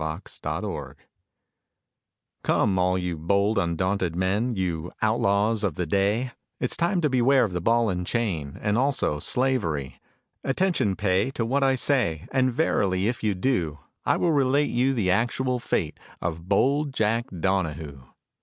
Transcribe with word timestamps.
JACK 0.01 0.27
DONAHOO 0.41 0.95
Come, 2.43 2.79
all 2.79 2.97
you 2.97 3.19
bold, 3.19 3.59
undaunted 3.59 4.15
men, 4.15 4.55
You 4.55 4.91
outlaws 5.03 5.63
of 5.63 5.75
the 5.75 5.85
day, 5.85 6.31
It's 6.59 6.75
time 6.75 7.01
to 7.01 7.09
beware 7.11 7.43
of 7.43 7.53
the 7.53 7.61
ball 7.61 7.87
and 7.87 8.03
chain 8.03 8.57
And 8.63 8.79
also 8.79 9.19
slavery. 9.19 10.01
Attention 10.43 10.95
pay 10.95 11.29
to 11.29 11.45
what 11.45 11.61
I 11.61 11.75
say, 11.75 12.27
And 12.31 12.51
verily 12.51 13.07
if 13.09 13.21
you 13.21 13.35
do, 13.35 13.77
I 14.03 14.17
will 14.17 14.31
relate 14.31 14.71
you 14.71 14.95
the 14.95 15.11
actual 15.11 15.59
fate 15.59 15.99
Of 16.19 16.49
bold 16.49 16.95
Jack 16.95 17.27
Donahoo. 17.39 18.01